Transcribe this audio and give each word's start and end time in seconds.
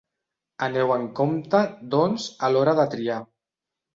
Aneu 0.67 0.93
en 0.93 1.03
compte, 1.19 1.59
doncs, 1.95 2.27
a 2.47 2.51
l'hora 2.55 2.75
de 2.79 2.89
triar. 2.95 3.21